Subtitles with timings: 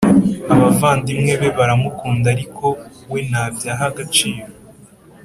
[0.53, 2.65] Abavandimwe be baramukunda ariko
[3.11, 4.45] we ntabyo aha agaciro